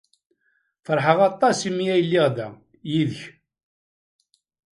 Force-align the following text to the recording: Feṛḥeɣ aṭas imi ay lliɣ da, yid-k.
Feṛḥeɣ 0.85 1.17
aṭas 1.29 1.59
imi 1.69 1.85
ay 1.93 2.01
lliɣ 2.05 2.27
da, 2.37 2.47
yid-k. 2.91 3.19